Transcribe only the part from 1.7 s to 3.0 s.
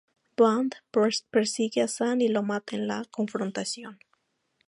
a Sun y lo mata en